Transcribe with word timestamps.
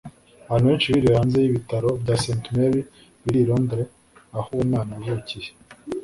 Abantu 0.47 0.65
benshi 0.69 0.91
biriwe 0.93 1.15
hanze 1.19 1.37
y’ibitaro 1.39 1.89
bya 2.01 2.15
St 2.21 2.43
Mary 2.55 2.79
biri 3.23 3.39
i 3.43 3.47
Londres 3.49 3.89
aho 4.37 4.47
uwo 4.53 4.63
mwana 4.69 4.93
yavukiye 5.07 5.49